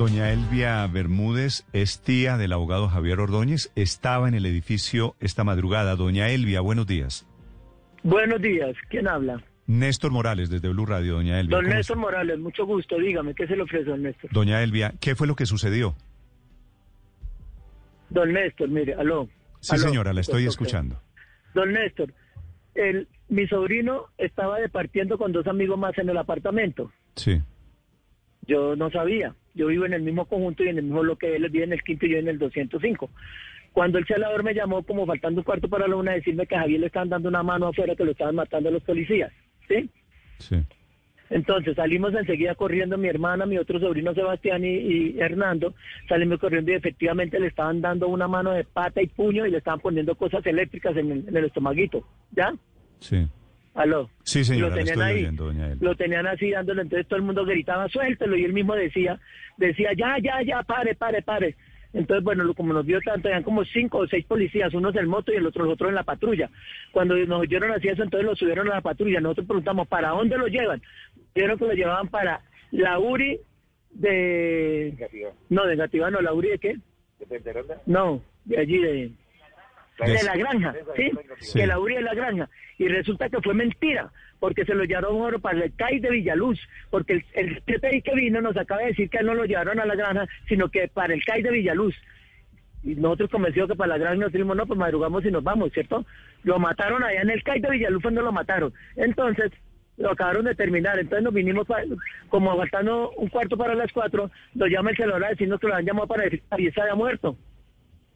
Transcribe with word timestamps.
Doña 0.00 0.32
Elvia 0.32 0.86
Bermúdez 0.86 1.66
es 1.74 2.00
tía 2.00 2.38
del 2.38 2.54
abogado 2.54 2.88
Javier 2.88 3.20
Ordóñez. 3.20 3.70
Estaba 3.76 4.28
en 4.28 4.34
el 4.34 4.46
edificio 4.46 5.14
esta 5.20 5.44
madrugada. 5.44 5.94
Doña 5.94 6.30
Elvia, 6.30 6.62
buenos 6.62 6.86
días. 6.86 7.28
Buenos 8.02 8.40
días. 8.40 8.74
¿Quién 8.88 9.06
habla? 9.06 9.44
Néstor 9.66 10.10
Morales, 10.10 10.48
desde 10.48 10.70
Blue 10.70 10.86
Radio, 10.86 11.16
doña 11.16 11.38
Elvia. 11.38 11.54
Don 11.54 11.66
¿cómo 11.66 11.76
Néstor 11.76 11.96
está? 11.98 12.00
Morales, 12.00 12.38
mucho 12.38 12.64
gusto. 12.64 12.96
Dígame, 12.98 13.34
¿qué 13.34 13.46
se 13.46 13.54
le 13.54 13.62
ofrece, 13.62 13.90
don 13.90 14.02
Néstor? 14.02 14.30
Doña 14.32 14.62
Elvia, 14.62 14.94
¿qué 15.02 15.14
fue 15.14 15.26
lo 15.26 15.36
que 15.36 15.44
sucedió? 15.44 15.94
Don 18.08 18.32
Néstor, 18.32 18.70
mire, 18.70 18.94
aló. 18.94 19.28
Sí, 19.60 19.74
aló. 19.74 19.82
señora, 19.82 20.14
la 20.14 20.22
estoy 20.22 20.46
escuchando. 20.46 20.98
Don 21.52 21.74
Néstor, 21.74 22.14
el, 22.74 23.06
mi 23.28 23.46
sobrino 23.48 24.06
estaba 24.16 24.60
departiendo 24.60 25.18
con 25.18 25.32
dos 25.32 25.46
amigos 25.46 25.78
más 25.78 25.98
en 25.98 26.08
el 26.08 26.16
apartamento. 26.16 26.90
Sí. 27.16 27.42
Yo 28.50 28.74
no 28.74 28.90
sabía. 28.90 29.32
Yo 29.54 29.68
vivo 29.68 29.86
en 29.86 29.92
el 29.92 30.02
mismo 30.02 30.24
conjunto 30.24 30.64
y 30.64 30.68
en 30.68 30.78
el 30.78 30.82
mismo 30.82 31.02
bloque. 31.02 31.36
Él 31.36 31.48
vive 31.50 31.62
en 31.62 31.72
el 31.72 31.84
quinto 31.84 32.06
y 32.06 32.10
yo 32.10 32.18
en 32.18 32.26
el 32.26 32.36
205. 32.36 33.08
Cuando 33.72 33.98
el 33.98 34.06
celador 34.06 34.42
me 34.42 34.54
llamó 34.54 34.82
como 34.82 35.06
faltando 35.06 35.40
un 35.40 35.44
cuarto 35.44 35.68
para 35.68 35.86
la 35.86 35.94
una 35.94 36.10
a 36.10 36.14
decirme 36.14 36.48
que 36.48 36.56
a 36.56 36.62
Javier 36.62 36.80
le 36.80 36.86
estaban 36.86 37.10
dando 37.10 37.28
una 37.28 37.44
mano 37.44 37.68
afuera 37.68 37.94
que 37.94 38.04
lo 38.04 38.10
estaban 38.10 38.34
matando 38.34 38.72
los 38.72 38.82
policías. 38.82 39.30
¿Sí? 39.68 39.88
Sí. 40.38 40.56
Entonces 41.30 41.76
salimos 41.76 42.12
enseguida 42.12 42.56
corriendo 42.56 42.98
mi 42.98 43.06
hermana, 43.06 43.46
mi 43.46 43.56
otro 43.56 43.78
sobrino 43.78 44.12
Sebastián 44.14 44.64
y, 44.64 44.78
y 44.78 45.20
Hernando, 45.20 45.74
salimos 46.08 46.40
corriendo 46.40 46.72
y 46.72 46.74
efectivamente 46.74 47.38
le 47.38 47.46
estaban 47.46 47.80
dando 47.80 48.08
una 48.08 48.26
mano 48.26 48.50
de 48.50 48.64
pata 48.64 49.00
y 49.00 49.06
puño 49.06 49.46
y 49.46 49.52
le 49.52 49.58
estaban 49.58 49.78
poniendo 49.78 50.16
cosas 50.16 50.44
eléctricas 50.44 50.96
en 50.96 51.12
el, 51.12 51.28
en 51.28 51.36
el 51.36 51.44
estomaguito. 51.44 52.04
¿Ya? 52.32 52.52
Sí. 52.98 53.28
Aló. 53.74 54.10
Sí, 54.24 54.44
señora, 54.44 54.70
lo 54.70 54.74
tenían 54.76 54.88
estoy 54.98 55.06
ahí, 55.12 55.18
oyendo, 55.22 55.44
doña 55.46 55.66
Elvia. 55.72 55.88
lo 55.88 55.94
tenían 55.96 56.26
así 56.26 56.50
dándole, 56.50 56.82
entonces 56.82 57.06
todo 57.06 57.18
el 57.18 57.24
mundo 57.24 57.44
gritaba, 57.44 57.88
suéltelo, 57.88 58.36
y 58.36 58.44
él 58.44 58.52
mismo 58.52 58.74
decía, 58.74 59.18
decía, 59.58 59.90
ya, 59.96 60.16
ya, 60.22 60.42
ya, 60.42 60.62
pare, 60.64 60.94
pare, 60.96 61.22
pare. 61.22 61.56
Entonces, 61.92 62.22
bueno, 62.24 62.44
lo- 62.44 62.54
como 62.54 62.72
nos 62.72 62.84
vio 62.86 63.00
tanto, 63.00 63.28
eran 63.28 63.42
como 63.42 63.64
cinco 63.64 63.98
o 63.98 64.06
seis 64.06 64.24
policías, 64.26 64.72
unos 64.74 64.94
en 64.96 65.08
moto 65.08 65.32
y 65.32 65.36
el 65.36 65.46
otro, 65.46 65.64
los 65.64 65.74
otros 65.74 65.88
en 65.88 65.94
la 65.96 66.04
patrulla. 66.04 66.48
Cuando 66.92 67.16
nos 67.16 67.40
oyeron 67.40 67.70
así 67.72 67.88
eso, 67.88 68.02
entonces 68.02 68.26
lo 68.26 68.36
subieron 68.36 68.68
a 68.70 68.74
la 68.76 68.80
patrulla. 68.80 69.20
Nosotros 69.20 69.46
preguntamos, 69.46 69.88
¿para 69.88 70.10
dónde 70.10 70.36
lo 70.38 70.46
llevan? 70.46 70.80
Vieron 71.34 71.58
que 71.58 71.64
lo 71.66 71.72
llevaban 71.72 72.08
para 72.08 72.42
la 72.72 72.98
URI 72.98 73.40
de... 73.92 74.94
No, 75.48 75.66
de 75.66 75.76
Gativa, 75.76 76.10
no, 76.10 76.20
la 76.20 76.32
URI 76.32 76.50
de 76.50 76.58
qué? 76.58 76.76
No, 77.86 78.22
de 78.44 78.58
allí 78.58 78.78
de... 78.78 79.10
De- 80.06 80.22
la 80.24 80.36
granja, 80.36 80.74
¿sí? 80.96 81.10
Sí. 81.40 81.58
Que 81.60 81.66
la 81.66 81.78
URI 81.78 81.96
de 81.96 82.02
la 82.02 82.14
granja. 82.14 82.48
Y 82.78 82.88
resulta 82.88 83.28
que 83.28 83.40
fue 83.42 83.54
mentira, 83.54 84.10
porque 84.38 84.64
se 84.64 84.74
lo 84.74 84.84
llevaron 84.84 85.20
oro 85.20 85.38
para 85.38 85.64
el 85.64 85.74
CAI 85.74 86.00
de 86.00 86.10
Villaluz, 86.10 86.58
porque 86.90 87.24
el, 87.34 87.62
el 87.66 88.02
que 88.02 88.14
vino 88.14 88.40
nos 88.40 88.56
acaba 88.56 88.80
de 88.80 88.88
decir 88.88 89.10
que 89.10 89.22
no 89.22 89.34
lo 89.34 89.44
llevaron 89.44 89.78
a 89.80 89.84
la 89.84 89.94
granja, 89.94 90.26
sino 90.48 90.68
que 90.70 90.88
para 90.88 91.12
el 91.14 91.22
CAI 91.24 91.42
de 91.42 91.50
Villaluz. 91.50 91.94
Y 92.82 92.94
nosotros 92.94 93.30
convencidos 93.30 93.68
que 93.70 93.76
para 93.76 93.88
la 93.88 93.98
granja 93.98 94.16
nos 94.22 94.32
dijimos, 94.32 94.56
no, 94.56 94.66
pues 94.66 94.78
madrugamos 94.78 95.24
y 95.26 95.30
nos 95.30 95.44
vamos, 95.44 95.70
¿cierto? 95.72 96.06
Lo 96.44 96.58
mataron 96.58 97.04
allá 97.04 97.20
en 97.20 97.30
el 97.30 97.42
CAI 97.42 97.60
de 97.60 97.70
Villaluz 97.70 98.00
cuando 98.02 98.22
lo 98.22 98.32
mataron. 98.32 98.72
Entonces, 98.96 99.52
lo 99.98 100.12
acabaron 100.12 100.46
de 100.46 100.54
terminar. 100.54 100.98
Entonces 100.98 101.22
nos 101.22 101.34
vinimos, 101.34 101.66
como 102.30 102.56
faltando 102.56 103.10
un 103.18 103.28
cuarto 103.28 103.58
para 103.58 103.74
las 103.74 103.92
cuatro, 103.92 104.30
lo 104.54 104.66
llama 104.66 104.90
el 104.90 104.96
celular 104.96 105.24
a 105.24 105.28
decirnos 105.28 105.60
que 105.60 105.66
lo 105.66 105.74
han 105.74 105.84
llamado 105.84 106.06
para 106.06 106.22
decir 106.24 106.40
que 106.48 106.80
había 106.80 106.94
muerto 106.94 107.36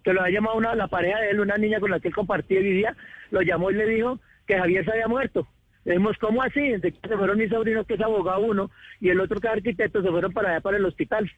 que 0.05 0.12
lo 0.12 0.20
había 0.22 0.34
llamado 0.38 0.56
una, 0.56 0.74
la 0.74 0.86
pareja 0.86 1.19
de 1.20 1.30
él, 1.30 1.41
una 1.41 1.56
niña 1.56 1.80
con 1.80 1.91
la 1.91 1.98
que 1.98 2.08
él 2.08 2.14
compartía 2.14 2.60
y 2.60 2.64
vivía, 2.64 2.94
lo 3.30 3.41
llamó 3.42 3.70
y 3.70 3.74
le 3.74 3.86
dijo 3.86 4.20
que 4.47 4.56
Javier 4.58 4.84
se 4.84 4.92
había 4.92 5.08
muerto. 5.08 5.48
Le 5.84 5.92
dijimos, 5.92 6.16
¿cómo 6.20 6.42
así? 6.42 6.60
Entonces 6.60 7.00
se 7.08 7.16
fueron 7.16 7.38
mis 7.38 7.50
sobrinos, 7.50 7.86
que 7.86 7.94
es 7.94 8.00
abogado 8.00 8.41
uno, 8.41 8.70
y 9.00 9.08
el 9.08 9.20
otro 9.20 9.41
que 9.41 9.48
es 9.48 9.52
arquitecto, 9.55 10.02
se 10.02 10.10
fueron 10.10 10.32
para 10.32 10.50
allá, 10.50 10.60
para 10.60 10.77
el 10.77 10.84
hospital. 10.84 11.30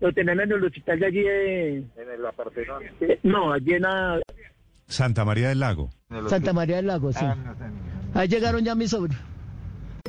Lo 0.00 0.12
tenían 0.12 0.40
en 0.40 0.52
el 0.52 0.64
hospital 0.64 0.98
de 1.00 1.06
allí 1.06 1.22
de... 1.22 1.76
En 1.78 2.10
el 2.14 2.26
Apartenón. 2.26 2.82
eh, 3.00 3.18
no, 3.22 3.52
allí 3.52 3.74
en 3.74 3.82
la- 3.82 4.20
Santa 4.86 5.24
María 5.24 5.48
del 5.48 5.58
Lago. 5.60 5.90
Santa 6.28 6.52
María 6.52 6.76
del 6.76 6.86
Lago, 6.86 7.12
sí. 7.12 7.18
Ah. 7.24 7.34
Ahí 8.14 8.28
llegaron 8.28 8.62
ya 8.64 8.74
mis 8.74 8.90
sobrinos. 8.90 9.20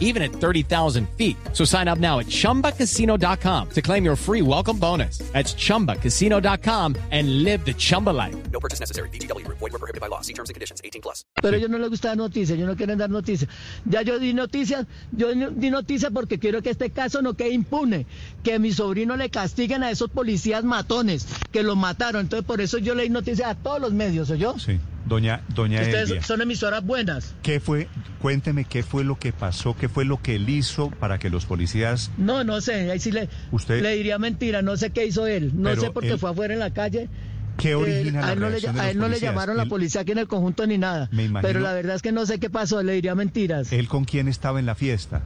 even 0.00 0.22
at 0.22 0.32
30,000 0.32 1.08
feet. 1.16 1.36
So 1.52 1.64
sign 1.64 1.86
up 1.86 1.98
now 1.98 2.18
at 2.18 2.26
ChumbaCasino.com 2.26 3.68
to 3.70 3.82
claim 3.82 4.04
your 4.04 4.16
free 4.16 4.42
welcome 4.42 4.78
bonus. 4.78 5.18
That's 5.32 5.54
ChumbaCasino.com 5.54 6.96
and 7.12 7.44
live 7.44 7.64
the 7.64 7.74
Chumba 7.74 8.10
life. 8.10 8.34
No 8.50 8.58
purchase 8.60 8.80
necessary. 8.80 9.08
VGW 9.10 9.44
Group. 9.44 9.58
Void 9.58 9.72
were 9.72 9.78
prohibited 9.78 10.00
by 10.00 10.08
law. 10.08 10.22
See 10.22 10.32
terms 10.32 10.48
and 10.48 10.54
conditions. 10.54 10.80
18 10.82 11.02
plus. 11.02 11.24
Pero 11.42 11.56
ellos 11.56 11.68
no 11.70 11.78
les 11.78 11.90
gusta 11.90 12.08
dar 12.08 12.16
noticias, 12.16 12.56
ellos 12.56 12.66
no 12.68 12.76
quieren 12.76 12.98
dar 12.98 13.10
noticias. 13.10 13.48
Ya 13.84 14.02
yo 14.02 14.18
di 14.18 14.32
noticias, 14.32 14.86
yo 15.12 15.28
di- 15.34 15.70
noticias 15.70 16.10
porque 16.12 16.38
quiero 16.38 16.62
que 16.62 16.70
este 16.70 16.90
caso 16.90 17.20
no 17.22 17.34
quede 17.34 17.50
impune, 17.52 18.06
que 18.42 18.54
a 18.54 18.58
mi 18.58 18.72
sobrino 18.72 19.16
le 19.16 19.28
castiguen 19.30 19.82
a 19.82 19.90
esos 19.90 20.10
policías 20.10 20.64
matones 20.64 21.26
que 21.52 21.62
lo 21.62 21.76
mataron. 21.76 22.22
Entonces 22.22 22.46
por 22.46 22.60
eso 22.60 22.78
yo 22.78 22.94
leí 22.94 23.08
noticias 23.10 23.48
a 23.48 23.54
todos 23.54 23.80
los 23.80 23.92
medios, 23.92 24.28
yo? 24.38 24.58
Sí. 24.58 24.78
Doña, 25.06 25.42
doña 25.54 25.80
Elvia. 25.82 26.02
Ustedes 26.02 26.26
son 26.26 26.42
emisoras 26.42 26.84
buenas. 26.84 27.34
¿Qué 27.42 27.60
fue? 27.60 27.88
Cuénteme 28.20 28.64
qué 28.64 28.82
fue 28.82 29.04
lo 29.04 29.18
que 29.18 29.32
pasó, 29.32 29.76
qué 29.76 29.88
fue 29.88 30.04
lo 30.04 30.20
que 30.20 30.34
él 30.34 30.48
hizo 30.48 30.90
para 30.90 31.18
que 31.18 31.30
los 31.30 31.46
policías 31.46 32.10
No, 32.18 32.42
no 32.42 32.60
sé, 32.60 32.90
ahí 32.90 32.98
sí 32.98 33.12
le, 33.12 33.28
Usted- 33.52 33.82
le 33.82 33.94
diría 33.96 34.18
mentira, 34.18 34.62
no 34.62 34.76
sé 34.76 34.90
qué 34.90 35.06
hizo 35.06 35.26
él, 35.28 35.52
no 35.54 35.74
sé 35.76 35.90
porque 35.92 36.10
él- 36.10 36.18
fue 36.18 36.30
afuera 36.30 36.54
en 36.54 36.60
la 36.60 36.72
calle. 36.72 37.08
¿Qué 37.56 37.70
Eh, 37.70 37.74
origina 37.76 38.18
a 38.20 38.26
la 38.26 38.32
él 38.32 38.40
no, 38.40 38.50
le, 38.50 38.56
a 38.80 38.90
él 38.90 38.98
no 38.98 39.08
le 39.08 39.18
llamaron 39.20 39.56
la 39.56 39.64
policía 39.66 40.02
aquí 40.02 40.12
en 40.12 40.18
el 40.18 40.26
conjunto 40.28 40.66
ni 40.66 40.76
nada. 40.76 41.08
Me 41.12 41.24
imagino- 41.24 41.46
Pero 41.48 41.60
la 41.60 41.72
verdad 41.72 41.96
es 41.96 42.02
que 42.02 42.12
no 42.12 42.26
sé 42.26 42.38
qué 42.40 42.50
pasó, 42.50 42.82
le 42.82 42.92
diría 42.92 43.14
mentiras. 43.14 43.72
¿Él 43.72 43.88
con 43.88 44.04
quién 44.04 44.28
estaba 44.28 44.58
en 44.58 44.66
la 44.66 44.74
fiesta? 44.74 45.22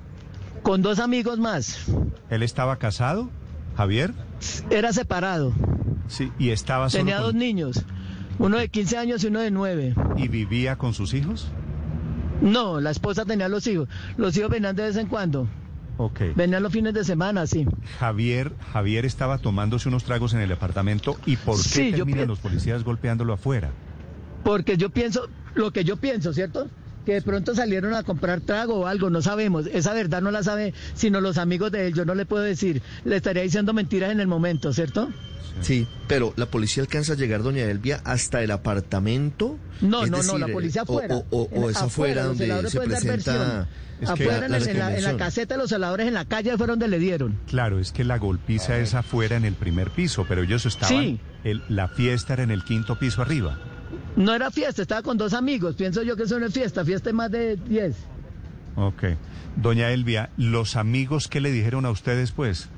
Con 0.63 0.83
dos 0.83 0.99
amigos 1.01 1.39
más. 1.39 1.87
¿Él 2.29 2.43
estaba 2.45 2.77
casado, 2.77 3.31
Javier? 3.77 4.13
Era 4.71 4.93
separado. 4.93 5.53
Sí. 6.07 6.31
¿Y 6.39 6.51
estaba 6.51 6.89
solo 6.91 7.03
Tenía 7.03 7.17
con- 7.17 7.25
dos 7.27 7.35
niños, 7.35 7.83
uno 8.41 8.59
de 8.59 8.69
15 8.69 8.97
años 8.99 9.23
y 9.25 9.29
uno 9.29 9.41
de 9.41 9.51
9. 9.51 9.95
y 10.17 10.29
vivía 10.29 10.77
con 10.77 10.95
sus 10.95 11.15
hijos? 11.15 11.49
No, 12.41 12.81
la 12.81 12.91
esposa 12.91 13.25
tenía 13.25 13.49
los 13.49 13.67
hijos. 13.67 13.89
Los 14.17 14.37
hijos 14.37 14.51
venían 14.51 14.75
de 14.75 14.83
vez 14.85 14.97
en 14.97 15.07
cuando. 15.07 15.47
Ok. 15.99 16.21
Venían 16.35 16.63
los 16.63 16.73
fines 16.73 16.95
de 16.95 17.05
semana, 17.05 17.47
sí. 17.47 17.67
Javier, 17.99 18.53
Javier 18.73 19.05
estaba 19.05 19.37
tomándose 19.37 19.89
unos 19.91 20.05
tragos 20.05 20.33
en 20.33 20.41
el 20.41 20.51
apartamento 20.51 21.19
y 21.27 21.37
¿por 21.37 21.57
qué 21.57 21.63
Sí, 21.63 21.93
terminan 21.93 22.27
los 22.29 22.39
policías 22.39 22.83
golpeándolo 22.83 23.35
afuera? 23.35 23.71
Porque 24.43 24.79
yo 24.79 24.89
pienso, 24.89 25.29
lo 25.55 25.71
que 25.73 25.85
yo 25.85 25.99
pienso, 25.99 26.33
¿cierto? 26.33 26.69
Que 27.07 27.15
de 27.15 27.23
pronto 27.23 27.55
salieron 27.55 27.95
a 27.95 28.03
comprar 28.03 28.41
trago 28.43 28.75
o 28.81 28.87
algo, 28.87 29.09
no 29.11 29.23
sabemos. 29.23 29.67
Esa 29.67 29.95
verdad 29.95 30.21
no 30.21 30.31
la 30.31 30.43
sabe 30.43 30.75
sino 30.95 31.21
los 31.21 31.39
amigos 31.39 31.73
de 31.73 31.87
él. 31.89 31.95
Yo 31.95 32.05
no 32.05 32.15
le 32.15 32.27
puedo 32.27 32.43
decir. 32.45 32.83
Le 33.05 33.17
estaría 33.17 33.43
diciendo 33.43 33.73
mentiras 33.73 34.11
en 34.13 34.21
el 34.21 34.27
momento, 34.27 34.73
¿cierto? 34.73 35.09
Sí, 35.63 35.87
pero 36.07 36.33
la 36.37 36.47
policía 36.47 36.83
alcanza 36.83 37.15
a 37.15 37.17
llegar, 37.17 37.43
doña 37.43 37.65
Elvia, 37.65 38.01
hasta 38.05 38.43
el 38.43 38.51
apartamento. 38.51 39.59
No, 39.81 40.05
Es 40.05 40.11
no, 40.11 40.23
no, 40.23 40.39
la 40.39 40.47
policía 40.49 40.83
eh, 40.83 40.85
o- 40.87 40.93
afuera. 40.99 41.17
O, 41.17 41.27
o- 41.31 41.43
o 41.53 41.65
En- 41.65 41.71
es 41.71 41.77
afuera 41.77 42.25
los 42.25 42.39
donde 42.39 42.71
se 42.71 42.81
presenta. 42.81 43.69
Es 44.01 44.11
que 44.13 44.25
afuera 44.25 44.41
la- 44.41 44.47
en, 44.47 44.53
la 44.53 44.59
en 44.59 44.65
la, 44.65 44.71
en 44.71 44.79
la 44.79 44.85
reconvención. 44.89 45.19
caseta 45.19 45.55
de 45.55 45.59
los 45.61 45.69
celadores 45.71 46.07
en 46.07 46.15
la 46.15 46.25
calle 46.25 46.57
fue 46.57 46.67
donde 46.67 46.89
le 46.89 46.99
dieron. 46.99 47.39
Claro, 47.49 47.79
es 47.79 47.93
que 47.93 48.05
la 48.05 48.17
golpiza 48.19 48.79
es 48.79 48.95
afuera 48.95 49.37
en 49.37 49.45
el 49.45 49.55
primer 49.55 49.91
piso, 49.91 50.25
pero 50.29 50.43
ellos 50.43 50.65
estaban, 50.67 51.03
Sí. 51.03 51.21
el- 51.45 51.63
la 51.69 51.89
fiesta 51.89 52.35
era 52.35 52.43
en 52.45 52.51
el 52.51 52.65
quinto 52.65 52.99
piso 52.99 53.21
arriba. 53.21 53.59
No 54.17 54.35
era 54.35 54.51
fiesta, 54.51 54.83
estaba 54.83 55.03
con 55.03 55.17
dos 55.17 55.33
amigos. 55.33 55.77
Pienso 55.77 56.03
yo 56.03 56.17
que 56.17 56.25
eso 56.25 56.39
no 56.39 56.47
es 56.47 56.53
fiesta, 56.53 56.85
fiesta 56.85 57.11
es 57.11 57.15
más 57.15 57.31
de 57.31 57.57
10. 57.57 57.97
Ok. 58.77 59.05
Doña 59.57 59.91
Elvia, 59.91 60.31
¿los 60.37 60.77
amigos 60.77 61.29
qué 61.29 61.41
le 61.41 61.51
dijeron 61.51 61.87
a 61.87 61.91
ustedes, 61.91 62.33
pues? 62.33 62.69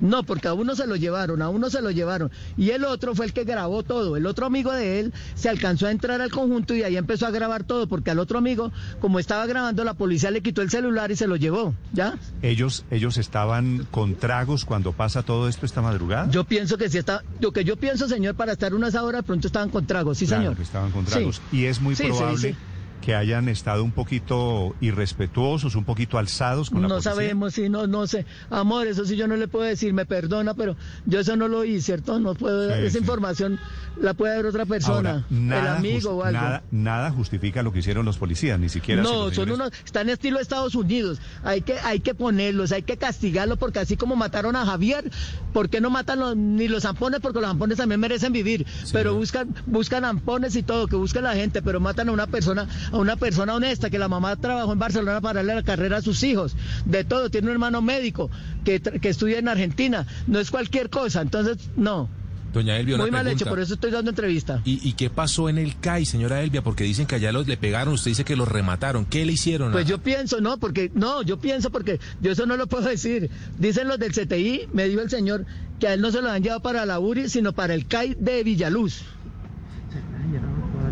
No, 0.00 0.22
porque 0.24 0.48
a 0.48 0.54
uno 0.54 0.74
se 0.76 0.86
lo 0.86 0.96
llevaron, 0.96 1.40
a 1.42 1.48
uno 1.48 1.70
se 1.70 1.80
lo 1.80 1.90
llevaron. 1.90 2.30
Y 2.56 2.70
el 2.70 2.84
otro 2.84 3.14
fue 3.14 3.26
el 3.26 3.32
que 3.32 3.44
grabó 3.44 3.82
todo. 3.82 4.16
El 4.16 4.26
otro 4.26 4.46
amigo 4.46 4.72
de 4.72 5.00
él 5.00 5.14
se 5.34 5.48
alcanzó 5.48 5.86
a 5.86 5.90
entrar 5.90 6.20
al 6.20 6.30
conjunto 6.30 6.74
y 6.74 6.82
ahí 6.82 6.96
empezó 6.96 7.26
a 7.26 7.30
grabar 7.30 7.64
todo, 7.64 7.86
porque 7.86 8.10
al 8.10 8.18
otro 8.18 8.38
amigo, 8.38 8.72
como 9.00 9.18
estaba 9.18 9.46
grabando, 9.46 9.84
la 9.84 9.94
policía 9.94 10.30
le 10.30 10.42
quitó 10.42 10.62
el 10.62 10.70
celular 10.70 11.10
y 11.10 11.16
se 11.16 11.26
lo 11.26 11.36
llevó. 11.36 11.74
¿Ya? 11.92 12.14
¿Ellos, 12.42 12.84
ellos 12.90 13.16
estaban 13.16 13.86
con 13.90 14.14
tragos 14.16 14.64
cuando 14.64 14.92
pasa 14.92 15.22
todo 15.22 15.48
esto 15.48 15.64
esta 15.66 15.80
madrugada? 15.82 16.28
Yo 16.30 16.44
pienso 16.44 16.76
que 16.76 16.88
sí 16.90 16.98
está. 16.98 17.22
Lo 17.40 17.52
que 17.52 17.64
yo 17.64 17.76
pienso, 17.76 18.08
señor, 18.08 18.34
para 18.34 18.52
estar 18.52 18.74
unas 18.74 18.94
horas, 18.94 19.24
pronto 19.24 19.46
estaban 19.46 19.70
con 19.70 19.86
tragos. 19.86 20.18
Sí, 20.18 20.26
Claro, 20.26 20.42
señor. 20.42 20.56
que 20.56 20.62
estaban 20.62 20.90
con 20.90 21.06
Sí. 21.06 21.12
tragos. 21.12 21.40
Y 21.52 21.64
es 21.64 21.80
muy 21.80 21.94
Sí, 21.96 22.02
sí, 22.04 22.08
probable 22.10 22.38
sí. 22.52 22.56
Que 23.04 23.14
hayan 23.14 23.48
estado 23.50 23.84
un 23.84 23.92
poquito 23.92 24.74
irrespetuosos, 24.80 25.74
un 25.74 25.84
poquito 25.84 26.16
alzados 26.18 26.70
con 26.70 26.80
la 26.82 26.88
No 26.88 26.94
policía? 26.94 27.12
sabemos, 27.12 27.52
sí, 27.54 27.68
no, 27.68 27.86
no 27.86 28.06
sé. 28.06 28.24
Amor, 28.48 28.86
eso 28.86 29.04
sí 29.04 29.14
yo 29.16 29.28
no 29.28 29.36
le 29.36 29.46
puedo 29.46 29.64
decir, 29.66 29.92
me 29.92 30.06
perdona, 30.06 30.54
pero 30.54 30.74
yo 31.04 31.20
eso 31.20 31.36
no 31.36 31.46
lo 31.48 31.58
oí, 31.58 31.80
¿cierto? 31.82 32.18
No 32.18 32.34
puedo, 32.34 32.74
Sí, 32.74 32.80
esa 32.80 32.90
sí. 32.92 32.98
información 32.98 33.60
la 34.00 34.14
puede 34.14 34.36
dar 34.36 34.46
otra 34.46 34.64
persona, 34.64 35.10
Ahora, 35.10 35.26
nada, 35.28 35.60
el 35.60 35.68
amigo 35.78 36.10
o 36.12 36.24
algo. 36.24 36.40
nada, 36.40 36.62
nada 36.70 37.10
justifica 37.10 37.62
lo 37.62 37.72
que 37.72 37.80
hicieron 37.80 38.06
los 38.06 38.16
policías, 38.16 38.58
ni 38.58 38.68
siquiera... 38.70 39.04
si 39.04 39.10
No, 39.12 39.30
son 39.32 39.50
unos, 39.50 39.70
están 39.84 40.08
estilo 40.08 40.40
Estados 40.40 40.74
Unidos. 40.74 41.20
Hay 41.42 41.60
que, 41.60 41.74
hay 41.84 42.00
que 42.00 42.14
ponerlos, 42.14 42.72
hay 42.72 42.82
que 42.82 42.96
castigarlos, 42.96 43.58
porque 43.58 43.80
así 43.80 43.96
como 43.98 44.16
mataron 44.16 44.56
a 44.56 44.64
Javier, 44.64 45.10
¿por 45.52 45.68
qué 45.68 45.80
no 45.80 45.90
matan 45.90 46.20
los- 46.20 46.36
ni 46.36 46.68
los 46.68 46.82
zampones? 46.84 47.20
Porque 47.20 47.40
los 47.40 47.48
zampones 47.50 47.76
también 47.76 48.00
merecen 48.00 48.32
vivir. 48.32 48.66
Pero 48.92 49.14
buscan, 49.14 49.54
buscan 49.66 50.02
zampones 50.04 50.56
y 50.56 50.62
todo, 50.62 50.86
que 50.88 50.96
buscan 50.96 51.24
la 51.24 51.34
gente, 51.34 51.60
pero 51.62 51.80
matan 51.80 52.08
a 52.08 52.12
una 52.12 52.26
persona, 52.26 52.66
a 52.94 52.98
una 52.98 53.16
persona 53.16 53.54
honesta, 53.54 53.90
que 53.90 53.98
la 53.98 54.08
mamá 54.08 54.36
trabajó 54.36 54.72
en 54.72 54.78
Barcelona 54.78 55.20
para 55.20 55.40
darle 55.40 55.54
la 55.56 55.62
carrera 55.62 55.96
a 55.98 56.02
sus 56.02 56.22
hijos. 56.22 56.56
De 56.84 57.02
todo, 57.04 57.28
tiene 57.30 57.48
un 57.48 57.52
hermano 57.54 57.82
médico 57.82 58.30
que, 58.64 58.80
que 58.80 59.08
estudia 59.08 59.38
en 59.38 59.48
Argentina. 59.48 60.06
No 60.26 60.38
es 60.38 60.50
cualquier 60.50 60.90
cosa. 60.90 61.20
Entonces, 61.20 61.58
no. 61.76 62.08
Doña 62.52 62.76
Elvia, 62.78 62.94
una 62.94 63.02
Muy 63.02 63.10
mal 63.10 63.26
hecho, 63.26 63.38
pregunta. 63.38 63.50
por 63.50 63.58
eso 63.60 63.74
estoy 63.74 63.90
dando 63.90 64.10
entrevista. 64.10 64.62
¿Y, 64.64 64.78
y 64.88 64.92
qué 64.92 65.10
pasó 65.10 65.48
en 65.48 65.58
el 65.58 65.76
CAI, 65.80 66.06
señora 66.06 66.40
Elvia? 66.40 66.62
Porque 66.62 66.84
dicen 66.84 67.04
que 67.04 67.16
allá 67.16 67.32
los, 67.32 67.48
le 67.48 67.56
pegaron, 67.56 67.94
usted 67.94 68.12
dice 68.12 68.24
que 68.24 68.36
los 68.36 68.46
remataron. 68.46 69.06
¿Qué 69.06 69.26
le 69.26 69.32
hicieron? 69.32 69.72
Pues 69.72 69.86
a- 69.86 69.88
yo 69.88 69.98
pienso, 69.98 70.40
no, 70.40 70.58
porque 70.58 70.92
no, 70.94 71.22
yo 71.22 71.40
pienso 71.40 71.70
porque 71.70 71.98
yo 72.20 72.30
eso 72.30 72.46
no 72.46 72.56
lo 72.56 72.68
puedo 72.68 72.88
decir. 72.88 73.28
Dicen 73.58 73.88
los 73.88 73.98
del 73.98 74.12
CTI, 74.12 74.68
me 74.72 74.86
dijo 74.88 75.00
el 75.00 75.10
señor, 75.10 75.46
que 75.80 75.88
a 75.88 75.94
él 75.94 76.00
no 76.00 76.12
se 76.12 76.22
lo 76.22 76.30
han 76.30 76.44
llevado 76.44 76.60
para 76.62 76.86
la 76.86 77.00
URI, 77.00 77.28
sino 77.28 77.52
para 77.54 77.74
el 77.74 77.88
CAI 77.88 78.14
de 78.20 78.44
Villaluz. 78.44 79.02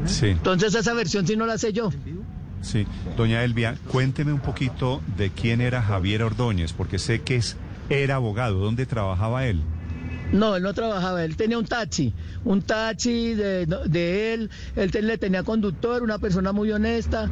Sí, 0.07 0.27
Entonces 0.29 0.75
esa 0.75 0.95
versión 0.95 1.27
sí 1.27 1.37
no 1.37 1.47
la 1.47 1.59
sé 1.59 1.73
yo. 1.73 1.91
sí. 2.61 2.87
Doña 3.17 3.45
Elvia, 3.45 3.77
cuénteme 3.89 4.33
un 4.33 4.41
poquito 4.41 5.01
de 5.17 5.31
quién 5.31 5.61
era 5.61 5.83
Javier 5.83 6.23
Ordóñez, 6.23 6.73
porque 6.73 6.99
sé 6.99 7.21
que 7.23 7.37
es, 7.37 7.57
era 7.89 8.17
abogado. 8.17 8.59
¿Dónde 8.59 8.87
trabajaba 8.87 9.47
él? 9.47 9.61
No, 10.33 10.57
él 10.57 10.63
no 10.63 10.73
trabajaba, 10.73 11.25
él 11.25 11.37
tenía 11.37 11.59
un 11.59 11.67
taxi, 11.67 12.15
un 12.45 12.63
taxi 12.63 13.35
de, 13.35 13.67
de 13.67 14.33
él, 14.33 14.51
él 14.77 14.91
le 15.07 15.19
tenía 15.19 15.43
conductor, 15.43 16.03
una 16.03 16.19
persona 16.19 16.53
muy 16.53 16.73
honesta. 16.73 17.29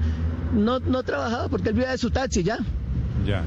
No, 0.54 0.80
no 0.80 1.02
trabajaba 1.02 1.48
porque 1.48 1.70
él 1.70 1.76
vivía 1.76 1.92
de 1.92 1.98
su 1.98 2.10
taxi 2.10 2.42
ya. 2.42 2.58
Ya. 3.26 3.42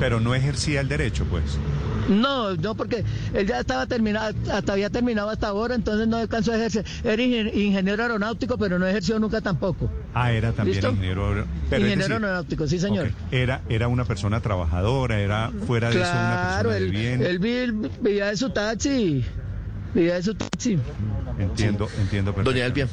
Pero 0.00 0.18
no 0.20 0.34
ejercía 0.34 0.80
el 0.80 0.88
derecho, 0.88 1.24
pues. 1.30 1.58
No, 2.08 2.54
no, 2.54 2.74
porque 2.76 3.04
él 3.34 3.46
ya 3.46 3.60
estaba 3.60 3.86
terminado, 3.86 4.34
hasta 4.52 4.72
había 4.72 4.90
terminado 4.90 5.28
hasta 5.30 5.48
ahora, 5.48 5.74
entonces 5.74 6.06
no 6.06 6.16
alcanzó 6.18 6.52
a 6.52 6.56
ejercer. 6.56 6.84
Era 7.04 7.22
ingen- 7.22 7.52
ingeniero 7.54 8.02
aeronáutico, 8.02 8.56
pero 8.58 8.78
no 8.78 8.86
ejerció 8.86 9.18
nunca 9.18 9.40
tampoco. 9.40 9.90
Ah, 10.14 10.30
era 10.32 10.52
también 10.52 10.76
¿Listo? 10.76 10.90
ingeniero. 10.90 11.28
aer- 11.34 11.44
Pero 11.68 11.82
es 11.84 11.92
ingeniero 11.92 11.96
decir, 11.96 12.12
aeronáutico, 12.26 12.66
sí, 12.68 12.78
señor. 12.78 13.10
Era, 13.30 13.62
era 13.68 13.88
una 13.88 14.04
persona 14.04 14.40
trabajadora, 14.40 15.18
era 15.20 15.50
fuera 15.66 15.90
de 15.90 16.00
eso 16.00 16.10
una 16.10 16.10
Claro, 16.10 16.68
persona 16.70 16.74
de 16.74 16.84
él, 16.84 16.90
bien. 16.90 17.22
él 17.22 17.38
vi- 17.38 17.88
vivía 18.00 18.26
de 18.26 18.36
su 18.36 18.50
taxi. 18.50 19.24
Vivía 19.94 20.14
de 20.14 20.22
su 20.22 20.34
taxi. 20.34 20.78
Entiendo, 21.38 21.88
entiendo 22.00 22.32
perfectamente. 22.34 22.42
Doña 22.44 22.66
Elvia, 22.66 22.88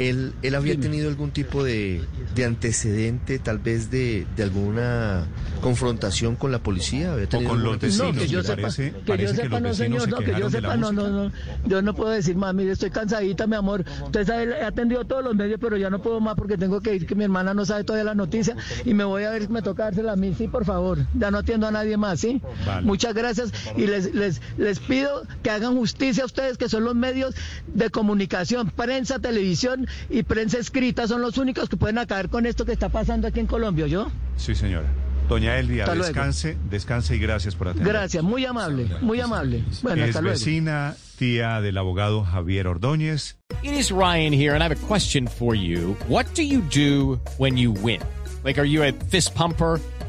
¿él, 0.00 0.32
él 0.42 0.54
había 0.54 0.72
Dime. 0.72 0.84
tenido 0.86 1.08
algún 1.08 1.30
tipo 1.30 1.62
de, 1.62 2.02
de 2.34 2.44
antecedente, 2.44 3.38
tal 3.38 3.58
vez 3.58 3.90
de, 3.90 4.26
de 4.36 4.42
alguna 4.42 5.26
confrontación 5.60 6.36
con 6.36 6.50
la 6.52 6.58
policía? 6.58 7.12
¿Había 7.12 7.28
tenido 7.28 7.50
con 7.50 7.62
los 7.62 7.78
vecinos, 7.78 8.14
No, 8.14 8.20
que 8.20 8.26
yo 8.28 8.42
sepa, 8.42 8.62
parece- 8.62 8.92
que 9.04 9.18
yo 9.18 9.28
sepa, 9.34 9.60
no 9.60 9.74
señor, 9.74 10.02
se 10.02 10.06
no, 10.08 10.16
que 10.18 10.34
yo 10.38 10.50
sepa, 10.50 10.76
no, 10.76 10.90
no, 10.92 11.08
no, 11.08 11.32
yo 11.66 11.82
no 11.82 11.94
puedo 11.94 12.10
decir, 12.10 12.34
mami, 12.36 12.64
estoy 12.68 12.90
cansadita, 12.90 13.46
mi 13.46 13.56
amor. 13.56 13.84
Usted 14.04 14.26
sabe, 14.26 14.44
he 14.58 14.64
atendido 14.64 15.04
todos 15.04 15.22
los 15.22 15.34
medios, 15.36 15.58
pero 15.60 15.76
ya 15.76 15.90
no 15.90 16.00
puedo 16.00 16.20
más 16.20 16.34
porque 16.34 16.56
tengo 16.56 16.80
que 16.80 16.94
ir, 16.94 17.06
que 17.06 17.14
mi 17.14 17.24
hermana 17.24 17.52
no 17.54 17.64
sabe 17.66 17.84
todavía 17.84 18.04
la 18.04 18.14
noticia 18.14 18.56
y 18.84 18.94
me 18.94 19.04
voy 19.04 19.24
a 19.24 19.30
ver 19.30 19.42
si 19.42 19.48
me 19.48 19.60
toca 19.62 19.84
dársela 19.84 20.12
a 20.12 20.16
mí, 20.16 20.34
sí, 20.36 20.48
por 20.48 20.64
favor. 20.64 20.98
Ya 21.14 21.30
no 21.30 21.38
atiendo 21.38 21.66
a 21.66 21.70
nadie 21.70 21.96
más, 21.96 22.20
¿sí? 22.20 22.40
Vale. 22.66 22.86
Muchas 22.86 23.14
gracias 23.14 23.52
y 23.76 23.86
les, 23.86 24.14
les, 24.14 24.40
les 24.56 24.78
pido 24.80 25.22
que 25.42 25.50
hagan 25.50 25.76
justicia 25.76 26.22
a 26.22 26.26
ustedes, 26.26 26.56
que 26.56 26.68
son 26.68 26.84
los 26.84 26.94
medios 26.94 27.34
de 27.66 27.90
comunicación, 27.90 28.70
prensa, 28.70 29.18
televisión 29.18 29.86
y 30.08 30.22
prensa 30.22 30.58
escrita, 30.58 31.06
son 31.08 31.20
los 31.22 31.38
únicos 31.38 31.68
que 31.68 31.76
pueden 31.76 31.98
acabar 31.98 32.28
con 32.28 32.46
esto 32.46 32.64
que 32.64 32.72
está 32.72 32.88
pasando 32.88 33.28
aquí 33.28 33.40
en 33.40 33.46
Colombia, 33.46 33.86
¿yo? 33.86 34.10
Sí, 34.36 34.54
señora. 34.54 34.88
Doña 35.28 35.58
Elvia, 35.58 35.84
Hasta 35.84 35.94
luego. 35.94 36.08
descanse, 36.12 36.56
descanse 36.68 37.14
y 37.14 37.20
gracias 37.20 37.54
por 37.54 37.68
atender. 37.68 37.92
Gracias, 37.92 38.22
muy 38.24 38.44
amable, 38.44 38.88
muy 39.00 39.20
amable. 39.20 39.62
Bueno, 39.82 40.02
es 40.02 40.08
hasta 40.10 40.22
luego. 40.22 40.36
vecina, 40.36 40.96
tía 41.18 41.60
del 41.60 41.78
abogado 41.78 42.24
Javier 42.24 42.66
Ordóñez. 42.66 43.36
It 43.62 43.72
is 43.72 43.92
Ryan 43.92 44.32
here, 44.32 44.54
and 44.54 44.62
I 44.62 44.64
have 44.66 44.72
a 44.76 44.86
question 44.88 45.28
for 45.28 45.54
you. 45.54 45.96
What 46.08 46.26
do 46.34 46.42
you 46.42 46.62
do 46.74 47.20
when 47.38 47.56
you 47.56 47.70
win? 47.72 48.00
Like, 48.42 48.58
are 48.58 48.66
you 48.66 48.82
a 48.82 48.92
fist 49.08 49.34
pumper? 49.34 49.78